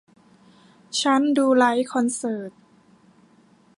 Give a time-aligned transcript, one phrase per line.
[1.01, 2.51] ฉันดูไลฟ์คอนเสิร์ต